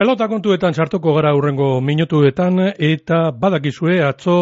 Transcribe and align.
Pelota 0.00 0.30
kontuetan 0.32 0.72
sartuko 0.72 1.12
gara 1.12 1.34
urrengo 1.36 1.66
minutuetan 1.84 2.54
eta 2.72 3.16
badakizue 3.36 3.98
atzo 4.00 4.36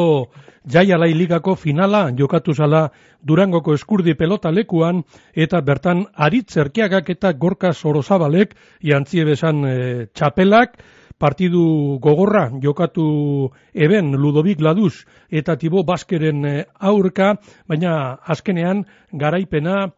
Jaialai 0.71 1.09
Ligako 1.19 1.57
finala 1.59 2.03
jokatu 2.21 2.55
zala 2.55 2.85
Durangoko 3.27 3.75
eskurdi 3.75 4.15
pelota 4.15 4.53
lekuan 4.55 5.03
eta 5.35 5.61
bertan 5.61 6.05
aritz 6.15 6.61
erkiagak 6.63 7.11
eta 7.11 7.33
gorka 7.33 7.73
sorozabalek 7.73 8.55
jantzie 8.93 9.25
besan 9.27 9.65
e, 9.67 9.75
txapelak 10.15 10.79
partidu 11.19 11.99
gogorra 11.99 12.53
jokatu 12.63 13.51
eben 13.75 14.15
Ludovik 14.15 14.63
Laduz 14.63 14.95
eta 15.29 15.59
Tibo 15.59 15.83
Baskeren 15.83 16.45
e, 16.47 16.57
aurka, 16.79 17.35
baina 17.67 18.15
azkenean 18.23 18.87
garaipena 19.11 19.89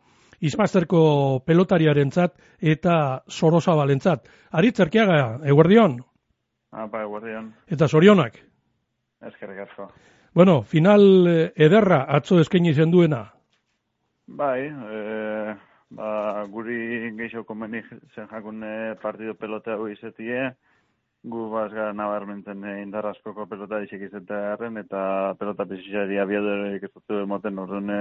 izmazterko 0.41 1.00
pelotariarentzat 1.46 2.36
eta 2.61 2.95
sorozabalentzat. 3.29 4.29
Aritz 4.56 4.79
erkiaga, 4.80 5.41
eguerdion? 5.45 5.98
Apa, 6.73 7.02
eguerdion. 7.05 7.52
Eta 7.69 7.88
sorionak? 7.88 8.38
Ezkerrik 9.27 9.66
asko. 9.66 9.91
Bueno, 10.34 10.62
final 10.62 11.02
eh, 11.28 11.52
ederra 11.56 12.05
atzo 12.09 12.38
eskaini 12.41 12.73
zen 12.74 12.92
duena? 12.92 13.24
Bai, 14.30 14.61
e, 14.70 15.55
ba, 15.98 16.11
guri 16.55 17.11
geixo 17.19 17.42
komeni 17.45 17.83
zen 18.14 18.28
jakune 18.30 18.95
partido 19.02 19.34
pelota 19.34 19.75
hau 19.75 19.88
izetie, 19.91 20.52
gu 21.27 21.48
bazga 21.50 21.91
nabarmentzen 21.92 22.62
indarraskoko 22.84 23.48
pelota 23.50 23.83
izek 23.83 24.06
izetearen, 24.06 24.78
eta 24.84 25.34
pelota 25.41 25.66
bizitxari 25.72 26.20
abiadoreik 26.22 26.86
ez 26.86 26.92
dut 26.95 27.16
emoten 27.19 27.59
ordune 27.59 27.98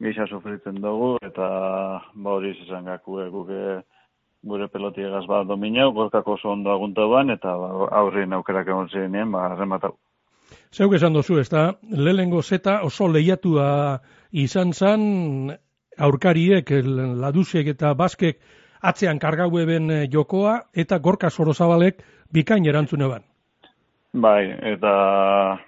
geisha 0.00 0.26
sufritzen 0.26 0.80
dugu, 0.80 1.16
eta 1.22 1.46
ba 2.14 2.36
hori 2.36 2.54
izan 2.64 2.84
gaku 2.88 3.20
guke 3.30 3.80
gure 4.42 4.68
peloti 4.68 5.04
egaz 5.04 5.26
ba 5.28 5.42
dominau, 5.44 5.90
gorkako 5.92 6.38
oso 6.38 6.52
ondo 6.52 6.72
aguntaban, 6.72 7.30
eta 7.30 7.56
ba, 7.56 7.68
aurrin 8.00 8.32
aukerak 8.32 8.68
egon 8.68 8.88
zirenien, 8.88 9.30
ba, 9.32 9.48
rematau. 9.56 9.96
Zeuk 10.72 10.94
esan 10.96 11.12
dozu, 11.12 11.38
ez 11.40 11.48
da, 11.50 11.74
lehengo 11.82 12.42
zeta 12.42 12.80
oso 12.86 13.08
lehiatua 13.08 14.00
izan 14.32 14.72
zan, 14.72 15.02
aurkariek, 15.98 16.72
ladusek 17.20 17.68
eta 17.74 17.92
baskek 17.94 18.40
atzean 18.80 19.18
kargau 19.20 19.50
eben 19.60 19.90
eh, 19.90 20.06
jokoa, 20.12 20.60
eta 20.74 20.98
gorka 20.98 21.30
sorozabalek 21.30 22.00
bikain 22.32 22.66
erantzune 22.66 23.08
ban. 23.10 23.26
Bai, 24.12 24.48
eta 24.72 24.92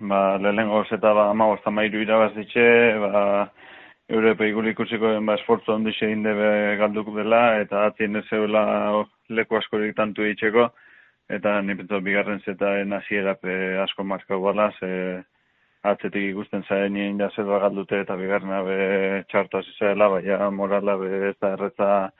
ba, 0.00 0.22
lehengo 0.38 0.84
zeta 0.88 1.12
ba, 1.14 1.28
ama 1.30 1.52
mairu 1.70 2.00
irabazitxe, 2.02 2.64
ba, 3.04 3.50
Europe 4.08 4.48
ikusiko 4.48 5.12
den 5.12 5.26
ba 5.26 5.34
esfortzu 5.38 5.72
handi 5.72 5.92
egin 5.94 6.22
debe 6.22 6.76
galduk 6.76 7.14
dela 7.16 7.60
eta 7.60 7.86
atzien 7.86 8.16
ez 8.16 8.24
zeula 8.28 9.04
leku 9.28 9.56
askorik 9.56 9.96
tantu 9.96 10.24
itxeko 10.26 10.70
eta 11.28 11.60
ni 11.62 11.74
pentsa 11.74 12.00
bigarren 12.00 12.40
zetaen 12.44 12.92
hasiera 12.92 13.36
asko 13.84 14.04
marka 14.04 14.36
bala 14.36 14.70
ze 14.80 15.22
atzetik 15.82 16.30
ikusten 16.30 16.62
zaen 16.68 16.92
nien 16.92 17.18
ja 17.18 17.30
zer 17.34 17.44
galdute 17.44 18.00
eta 18.00 18.16
bigarrena 18.16 18.62
be 18.62 19.24
txartu 19.30 19.62
zela 19.78 20.08
baina 20.08 20.50
morala 20.50 20.96
be 20.96 21.28
ez 21.30 21.36
da 21.40 21.52
erretza 21.54 22.10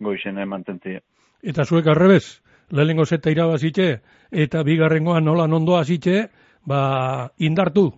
goixen 0.00 0.38
mantentzia. 0.48 1.00
Eta 1.42 1.64
zuek 1.64 1.86
arrebez, 1.86 2.40
lehenengo 2.70 3.04
zeta 3.04 3.30
irabazitxe 3.30 4.00
eta 4.30 4.62
bigarrengoan 4.62 5.24
nola 5.24 5.46
nondoa 5.46 5.84
zitxe, 5.84 6.28
ba 6.66 7.30
indartu, 7.38 7.90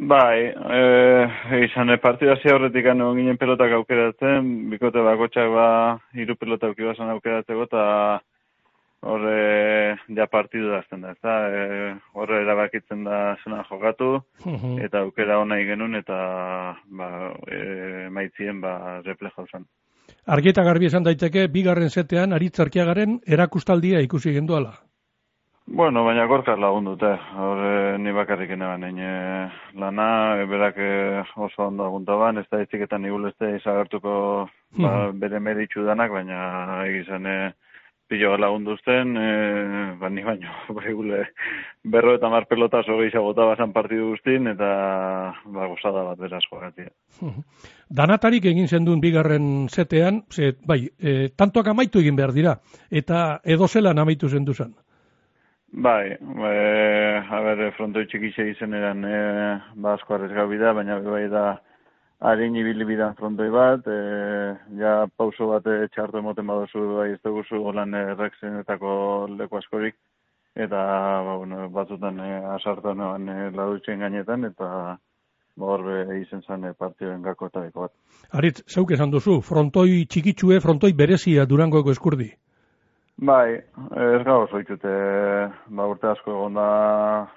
Bai, 0.00 0.48
e, 0.48 1.64
izan 1.66 1.92
e, 1.92 1.98
partida 2.00 2.38
zi 2.40 2.48
horretik 2.48 2.86
anu 2.88 3.10
ginen 3.18 3.36
pelotak 3.36 3.74
aukeratzen, 3.76 4.46
bikote 4.72 5.02
bakotxak 5.04 5.50
ba, 5.52 5.66
iru 6.16 6.36
pelota 6.40 6.70
aukibazan 6.70 7.12
aukeratzeko, 7.12 7.66
eta 7.68 7.82
horre 9.04 9.98
ja 10.16 10.26
partidu 10.32 10.72
dazten 10.72 11.04
da, 11.04 11.12
eta 11.12 11.36
e, 11.52 11.92
horre 12.16 12.40
erabakitzen 12.46 13.04
da 13.04 13.20
zena 13.44 13.60
jokatu, 13.68 14.10
eta 14.88 15.04
aukera 15.04 15.36
hona 15.42 15.60
genuen 15.68 16.00
eta 16.00 16.18
ba, 16.88 17.10
e, 17.44 18.08
maitzien 18.08 18.64
ba, 18.64 19.02
refleja 19.04 19.44
usan. 19.44 19.68
Argieta 20.24 20.64
garbi 20.64 20.88
esan 20.88 21.04
daiteke, 21.04 21.48
bigarren 21.52 21.92
zetean, 21.92 22.32
aritzarkiagaren 22.32 23.20
erakustaldia 23.28 24.00
ikusi 24.08 24.32
genduala. 24.32 24.78
Bueno, 25.72 26.02
baina 26.02 26.24
gorkaz 26.26 26.56
lagundute, 26.58 27.12
hor 27.38 27.60
ni 28.02 28.10
bakarrik 28.10 28.50
eneban 28.56 28.82
egin 28.88 29.52
lana, 29.78 30.06
berak 30.50 30.80
eh, 30.82 31.22
oso 31.36 31.68
ondo 31.68 31.84
agunta 31.86 32.16
ban, 32.18 32.40
ez 32.42 32.46
da 32.50 32.58
iztiketan 32.64 33.04
nigul 33.06 33.28
ez 33.28 33.36
da 33.38 33.52
izagartuko 33.54 34.14
ba, 34.80 34.90
hmm. 34.90 35.20
bere 35.22 35.38
meritxu 35.38 35.84
danak, 35.86 36.10
baina 36.10 36.40
egizan 36.88 37.30
e, 37.30 37.36
pilo 38.10 38.32
lagundu 38.34 38.74
uzten, 38.74 39.14
e, 39.14 39.30
ba, 40.02 40.10
ni 40.10 40.26
baino, 40.26 40.50
begule, 40.80 41.22
berro 41.86 42.16
eta 42.18 42.32
mar 42.34 42.50
pelota 42.50 42.82
zo 42.82 42.98
gehiago 42.98 43.30
gota 43.30 43.46
bazan 43.52 43.70
partidu 43.70 44.10
guztin, 44.10 44.50
eta 44.50 44.74
ba, 45.54 45.70
gozada 45.70 46.02
bat 46.10 46.18
beraz 46.18 46.42
joagatia. 46.50 46.90
Hmm. 47.22 47.46
Danatarik 48.02 48.50
egin 48.50 48.66
zendun 48.66 48.98
bigarren 48.98 49.68
zetean, 49.70 50.24
ze, 50.34 50.56
bai, 50.66 50.82
e, 50.98 51.30
tantoak 51.30 51.70
amaitu 51.70 52.02
egin 52.02 52.18
behar 52.18 52.34
dira, 52.34 52.58
eta 52.90 53.38
edo 53.44 53.70
zelan 53.70 54.02
amaitu 54.02 54.34
zendu 54.34 54.58
zen. 54.58 54.74
Bai, 55.72 56.10
e, 56.10 57.24
a 57.30 57.40
ber, 57.44 57.60
frontoi 57.76 58.08
txikitxe 58.10 58.48
izen 58.50 58.74
eran, 58.74 59.04
e, 59.06 59.18
ba, 59.78 59.92
asko 59.94 60.16
arrezgau 60.16 60.48
bida, 60.50 60.72
baina 60.74 60.96
bai 61.04 61.28
da 61.30 61.44
harin 62.26 62.56
ibili 62.58 62.84
bidan 62.88 63.14
frontoi 63.14 63.46
bat, 63.54 63.86
e, 63.86 64.56
ja 64.80 65.06
pauso 65.16 65.46
bat 65.52 65.68
txartu 65.94 66.18
emoten 66.18 66.50
badozu, 66.50 66.82
bai, 66.96 67.12
ez 67.14 67.20
dugu 67.22 67.44
holan 67.60 67.94
errekzenetako 67.94 68.90
leku 69.36 69.60
askorik, 69.62 69.94
eta, 70.56 70.82
ba, 71.28 71.38
bueno, 71.38 71.68
batzutan 71.70 72.18
e, 72.18 72.34
asartu 72.56 72.96
noan 72.98 73.28
e, 73.28 73.38
ladutzen 73.54 74.02
gainetan, 74.02 74.50
eta 74.50 74.98
hor 75.56 75.88
izen 76.18 76.42
zan 76.42 76.66
e, 76.66 76.74
partioen 76.74 77.22
gako 77.22 77.46
eta 77.46 77.68
bat. 77.78 77.94
Aritz, 78.34 78.64
zeuk 78.66 78.90
esan 78.90 79.14
duzu, 79.14 79.38
frontoi 79.40 80.04
txikitsue, 80.10 80.58
frontoi 80.58 80.92
berezia 80.98 81.46
durangoeko 81.46 81.94
eskurdi? 81.94 82.32
Bai, 83.20 83.58
ez 84.00 84.22
gau 84.24 84.46
oso 84.46 84.58
ikute, 84.62 84.90
ba, 85.76 85.84
urte 85.92 86.08
asko 86.08 86.32
egon 86.32 86.54
da, 86.56 86.68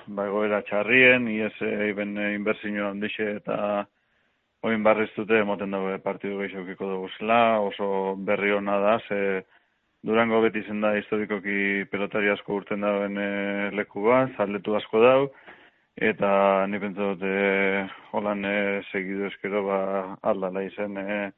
ba, 0.08 0.28
egoera 0.30 0.62
txarrien, 0.64 1.26
ies 1.28 1.58
eiben 1.60 2.16
inbertsio 2.24 2.86
handixe 2.88 3.28
eta 3.42 3.58
oin 4.64 4.86
barriztute, 4.86 5.42
moten 5.44 5.76
dago 5.76 5.92
partidu 6.06 6.40
gehiago 6.40 6.88
dugu 6.94 7.10
zela, 7.18 7.60
oso 7.60 8.16
berri 8.30 8.56
hona 8.56 8.78
da, 8.80 8.96
ze 9.10 9.20
Durango 10.08 10.40
beti 10.44 10.64
zen 10.68 10.80
da 10.84 10.94
historikoki 10.96 11.84
pelotari 11.92 12.32
asko 12.32 12.62
urten 12.62 12.82
dauen 12.84 13.20
e, 13.20 13.28
leku 13.76 14.08
bat, 14.08 14.32
zaldetu 14.38 14.76
asko 14.80 15.04
dau, 15.04 15.20
eta 15.96 16.32
ni 16.68 16.80
pentsa 16.80 17.12
dute 17.12 17.90
holan 18.12 18.46
e, 18.48 18.58
segidu 18.92 19.28
eskero 19.28 19.66
ba, 19.68 19.80
aldala 20.32 20.64
izen 20.64 20.96
e, 21.00 21.32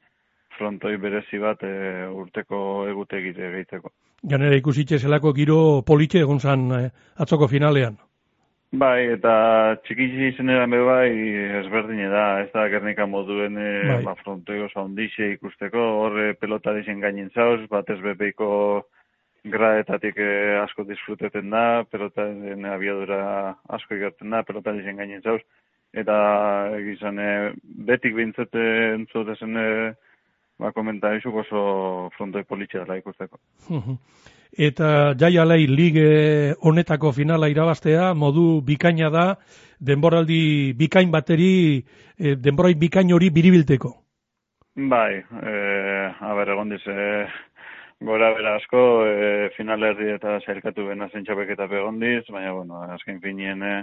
frontoi 0.56 0.96
berezi 1.00 1.38
bat 1.42 1.62
e, 1.62 2.06
urteko 2.08 2.58
egutegire 2.90 3.52
gehitzeko. 3.54 3.92
Ganera 4.26 4.56
ikusitxe 4.58 4.98
zelako 4.98 5.32
giro 5.36 5.58
politxe 5.86 6.24
egon 6.24 6.40
zan 6.40 6.66
eh, 6.72 6.88
atzoko 7.22 7.48
finalean. 7.48 7.98
Bai, 8.76 9.06
eta 9.14 9.32
txikitzi 9.86 10.32
izenean 10.32 10.72
be 10.72 10.80
bai 10.84 11.10
ezberdin 11.60 12.02
da, 12.10 12.24
ez 12.42 12.50
da 12.52 12.66
gernika 12.68 13.06
moduen 13.06 13.56
e, 13.62 13.68
bai. 13.92 14.00
ba, 14.08 14.16
frontoi 14.24 14.58
oso 14.64 14.82
ondixe 14.82 15.30
ikusteko, 15.36 15.84
horre 16.02 16.32
pelota 16.40 16.74
dizen 16.74 17.00
gainin 17.00 17.30
zauz, 17.34 17.62
bat 17.70 17.88
ez 17.94 18.00
graetatik 19.46 20.18
e, 20.18 20.58
asko 20.58 20.84
disfruteten 20.88 21.50
da, 21.50 21.84
pelota 21.90 22.26
den 22.26 22.66
abiadura 22.66 23.20
asko 23.78 23.94
ikerten 23.94 24.34
da, 24.34 24.42
pelota 24.42 24.74
dizen 24.74 24.98
gainin 24.98 25.22
zauz, 25.22 25.40
eta 25.94 26.16
egizan 26.76 27.20
e, 27.22 27.30
betik 27.88 28.16
bintzeten 28.18 29.00
entzutezen 29.00 29.56
e, 29.62 29.68
ba, 30.58 30.72
komentarizu 30.72 31.32
oso 31.42 31.62
frontoi 32.16 32.44
politxe 32.44 32.80
dela 32.82 32.96
ikusteko. 32.98 33.38
Eta 34.68 35.14
jai 35.20 35.36
alai 35.38 35.66
lige 35.66 36.54
honetako 36.62 37.12
finala 37.12 37.48
irabaztea, 37.52 38.14
modu 38.14 38.62
bikaina 38.64 39.10
da, 39.10 39.26
denboraldi 39.80 40.72
bikain 40.78 41.10
bateri, 41.12 41.82
e, 42.16 42.36
denborai 42.36 42.74
bikain 42.74 43.12
hori 43.12 43.30
biribilteko. 43.30 43.92
Bai, 44.76 45.20
e, 45.20 45.52
aber 46.20 46.52
egon 46.52 46.72
dize, 46.72 46.96
gora 48.00 48.32
bera 48.36 48.56
asko, 48.56 48.80
e, 49.08 49.50
final 49.56 49.84
erdi 49.90 50.10
eta 50.14 50.38
zailkatu 50.44 50.86
bena 50.88 51.08
zentxapek 51.12 51.52
eta 51.56 51.68
pegondiz, 51.68 52.24
baina, 52.30 52.52
bueno, 52.52 52.80
azken 52.96 53.20
finien, 53.20 53.62
e, 53.62 53.76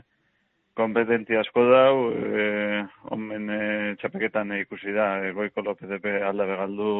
kompetentzia 0.78 1.42
asko 1.44 1.66
dau, 1.70 1.98
e, 2.12 2.86
omen 3.14 3.50
e, 3.50 3.60
txapeketan 4.02 4.56
ikusi 4.62 4.94
da, 4.96 5.18
e, 5.24 5.34
goiko 5.38 5.62
lopetepe 5.66 6.22
alda 6.26 6.48
begaldu 6.50 6.94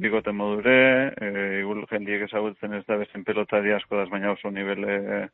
bigote 0.00 0.34
modure, 0.34 0.76
e, 1.14 1.32
igul 1.62 1.84
jendiek 1.90 2.26
ezagutzen 2.28 2.74
ez 2.78 2.84
da 2.86 2.98
bezen 3.00 3.24
pelotari 3.26 3.74
asko 3.74 3.98
daz, 3.98 4.08
baina 4.10 4.32
oso 4.34 4.50
nivele 4.50 5.28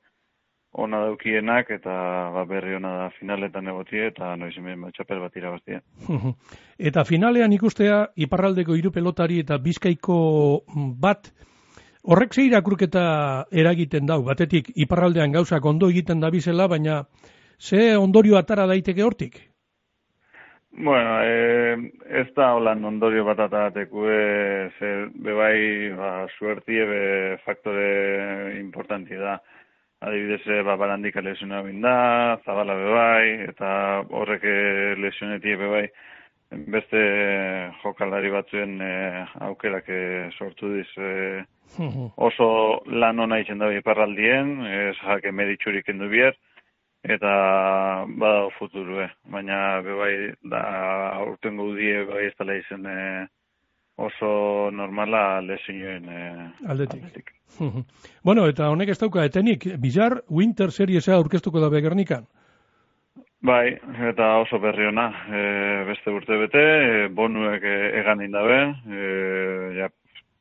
ona 0.80 1.00
daukienak, 1.02 1.70
eta 1.74 1.92
ba, 2.34 2.44
berri 2.46 2.76
ona 2.78 2.94
da 2.96 3.06
finaletan 3.18 3.68
egotie, 3.72 4.06
eta 4.12 4.34
noiz 4.38 4.54
hemen 4.56 4.86
txapel 4.94 5.20
bat 5.20 5.36
irabaztia. 5.36 5.80
eta 6.90 7.04
finalean 7.04 7.52
ikustea, 7.52 8.04
iparraldeko 8.26 8.76
hiru 8.78 8.92
pelotari 8.94 9.40
eta 9.44 9.58
bizkaiko 9.58 10.18
bat, 11.00 11.32
Horrek 12.00 12.32
ze 12.32 12.46
irakurketa 12.48 13.02
eragiten 13.52 14.06
dau, 14.08 14.22
batetik 14.24 14.70
iparraldean 14.72 15.34
gauzak 15.34 15.66
ondo 15.68 15.90
egiten 15.92 16.22
da 16.22 16.30
bizela, 16.32 16.64
baina 16.64 17.02
ze 17.60 17.96
ondorio 17.96 18.38
atara 18.38 18.66
daiteke 18.66 19.04
hortik? 19.04 19.38
Bueno, 20.72 21.20
e, 21.22 21.90
ez 22.08 22.28
da 22.36 22.52
holan 22.54 22.84
ondorio 22.84 23.24
bat 23.26 23.40
atateku, 23.44 24.04
e, 24.08 24.70
ze 24.78 24.90
bebai 25.26 25.90
ba, 25.98 26.26
suertie 26.38 26.84
be 26.86 27.02
faktore 27.44 28.56
importanti 28.60 29.18
da. 29.18 29.40
Adibidez, 30.00 30.46
e, 30.46 30.62
ba, 30.64 30.76
barandik 30.80 31.16
lesiona 31.20 31.60
da, 31.82 32.40
zabala 32.46 32.74
bebai, 32.74 33.50
eta 33.50 33.72
horrek 34.08 34.46
lesionetie 34.96 35.56
bebai, 35.56 35.88
beste 36.50 37.00
jokalari 37.82 38.30
batzuen 38.30 38.80
e, 38.82 38.92
aukerak 39.46 39.88
e, 39.88 40.30
sortu 40.38 40.72
diz 40.74 40.88
e, 40.98 41.44
oso 42.16 42.82
lan 42.86 43.18
hona 43.18 43.38
izen 43.40 43.58
da 43.58 43.70
iparraldien, 43.72 44.64
ez 44.66 44.96
jake 45.02 45.30
meditxurik 45.32 45.88
endu 45.88 46.08
bier, 46.08 46.34
eta 47.02 48.04
bada 48.06 48.48
futuru, 48.58 49.00
eh. 49.04 49.10
baina 49.32 49.80
bebai 49.84 50.14
da 50.42 50.62
aurten 51.16 51.56
gaudie 51.56 52.04
bai 52.08 52.26
ez 52.26 52.34
dela 52.38 52.56
izen 52.58 52.86
eh, 52.86 53.26
oso 53.96 54.70
normala 54.72 55.40
lesinuen 55.40 56.08
eh, 56.08 56.50
aldetik. 56.68 57.04
aldetik. 57.04 57.32
bueno, 58.26 58.46
eta 58.48 58.68
honek 58.70 58.92
ez 58.92 58.98
dauka 58.98 59.24
etenik, 59.24 59.66
Bizar 59.80 60.22
Winter 60.28 60.70
Seriesa 60.70 61.16
aurkeztuko 61.16 61.60
da 61.60 61.72
Begernikan? 61.72 62.28
Bai, 63.40 63.72
eta 64.10 64.34
oso 64.42 64.58
berri 64.60 64.84
ona, 64.84 65.06
e, 65.32 65.42
beste 65.88 66.12
urte 66.12 66.36
bete, 66.42 66.60
e, 66.60 67.06
bonuek 67.08 67.62
e, 67.64 67.76
egan 68.02 68.20
indabe, 68.20 68.58
e, 68.84 69.04
ja, 69.78 69.88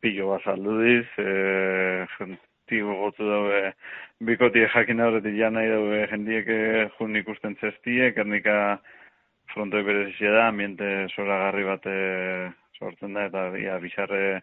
pilo 0.04 0.34
bat 0.34 0.44
saldudiz, 0.44 1.06
e, 1.16 2.36
tigo 2.70 2.96
gotu 3.02 3.28
daue 3.28 3.74
bikotie 4.20 4.68
jakin 4.74 5.02
horretik 5.02 5.36
ja 5.40 5.50
nahi 5.50 5.70
daue 5.72 6.06
jendiek 6.12 6.48
eh, 6.48 6.88
jun 7.00 7.16
ikusten 7.16 7.58
zestie, 7.62 8.14
kernika 8.14 8.80
frontoi 9.54 9.84
berezizia 9.84 10.32
da, 10.32 10.48
ambiente 10.48 11.08
soragarri 11.16 11.66
bat 11.66 11.86
eh, 11.90 12.50
sortzen 12.80 13.14
da, 13.14 13.28
eta 13.30 13.46
ia, 13.60 13.78
bizarre 13.84 14.42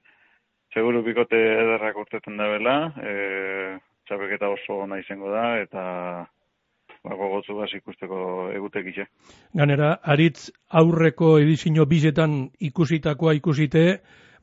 seguru 0.77 1.03
bikote 1.03 1.39
ederrak 1.41 1.97
urtetzen 2.03 2.37
da 2.37 2.49
bela, 2.53 2.77
e, 3.01 3.13
txapeketa 4.09 4.51
oso 4.53 4.83
nahi 4.91 5.05
izango 5.05 5.33
da, 5.33 5.47
eta 5.63 5.85
bako 7.07 7.29
gotzu 7.37 7.57
bas 7.57 7.71
ikusteko 7.79 8.21
egutek 8.55 8.91
itxe. 8.93 9.07
Ganera, 9.57 9.95
aritz 10.03 10.51
aurreko 10.81 11.37
edizio 11.41 11.87
bizetan 11.89 12.39
ikusitakoa 12.71 13.37
ikusite, 13.39 13.87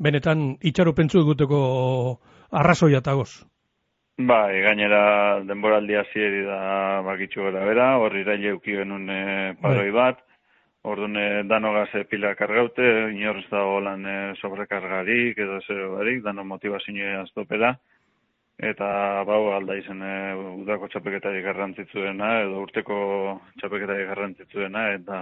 benetan 0.04 0.54
itxaropentsu 0.72 1.22
eguteko 1.22 1.60
arrazoia 2.52 3.02
tagoz. 3.02 3.44
Bai, 4.18 4.62
gainera 4.62 5.42
denboraldi 5.42 5.96
hasieri 5.98 6.44
da 6.46 7.02
bakitxu 7.02 7.48
gara 7.48 7.64
bera, 7.66 7.86
horri 7.98 8.20
iraile 8.22 8.52
euki 8.52 8.76
genuen 8.78 9.10
e, 9.10 9.56
paroi 9.62 9.90
bai. 9.90 9.96
bat, 9.96 10.20
orduan 10.84 11.18
e, 11.18 11.24
danogaz 11.50 11.88
e, 11.98 12.04
pila 12.04 12.36
kargaute, 12.36 12.86
inorrez 13.16 13.48
da 13.50 13.64
holan 13.66 14.06
e, 14.06 14.14
sobrekargarik 14.38 15.40
edo 15.40 15.58
zero 15.66 15.96
barik, 15.96 16.22
dano 16.22 16.44
motivazioa 16.46 17.24
aztopera, 17.24 17.74
eta 18.60 19.24
bau 19.26 19.50
alda 19.56 19.80
izen 19.82 20.06
e, 20.06 20.14
udako 20.62 20.92
txapeketari 20.94 21.42
garrantzitzuena, 21.42 22.30
edo 22.44 22.62
urteko 22.68 23.00
txapeketari 23.58 24.06
garrantzitzuena, 24.12 24.92
eta 25.00 25.18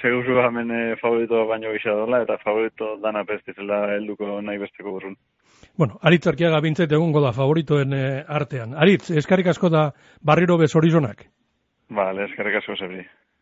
seguru 0.00 0.38
hemen 0.44 0.70
e, 0.70 0.80
favorito 1.02 1.42
baino 1.50 1.74
gisa 1.74 1.98
eta 2.22 2.38
favorito 2.46 2.96
dana 3.02 3.24
pestizela 3.24 3.82
helduko 3.96 4.40
nahi 4.40 4.62
besteko 4.62 4.92
burrun. 4.92 5.18
Bueno, 5.76 5.98
Aritz 6.02 6.26
Arkiaga 6.26 6.60
bintzet 6.60 6.92
egongo 6.92 7.22
da 7.24 7.32
favoritoen 7.32 7.94
eh, 7.96 8.24
artean. 8.28 8.74
Aritz, 8.74 9.10
eskarrik 9.22 9.52
asko 9.52 9.70
da 9.72 9.90
barriro 10.20 10.58
bez 10.58 10.74
horizonak. 10.76 11.24
Vale, 11.90 12.26
eskarrik 12.30 12.60
asko 12.60 12.76
zebri. 12.76 13.04